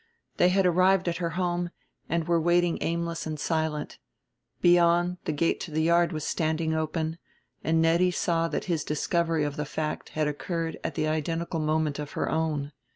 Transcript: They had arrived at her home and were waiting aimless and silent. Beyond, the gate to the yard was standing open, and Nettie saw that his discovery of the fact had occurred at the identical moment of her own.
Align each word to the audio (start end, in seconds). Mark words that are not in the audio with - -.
They 0.37 0.49
had 0.49 0.65
arrived 0.65 1.07
at 1.07 1.17
her 1.17 1.29
home 1.37 1.69
and 2.09 2.27
were 2.27 2.41
waiting 2.41 2.79
aimless 2.81 3.27
and 3.27 3.39
silent. 3.39 3.99
Beyond, 4.59 5.17
the 5.25 5.31
gate 5.31 5.59
to 5.59 5.69
the 5.71 5.83
yard 5.83 6.11
was 6.11 6.25
standing 6.25 6.73
open, 6.73 7.19
and 7.63 7.83
Nettie 7.83 8.09
saw 8.09 8.47
that 8.47 8.65
his 8.65 8.83
discovery 8.83 9.43
of 9.43 9.57
the 9.57 9.63
fact 9.65 10.09
had 10.17 10.27
occurred 10.27 10.79
at 10.83 10.95
the 10.95 11.07
identical 11.07 11.59
moment 11.59 11.99
of 11.99 12.13
her 12.13 12.31
own. 12.31 12.71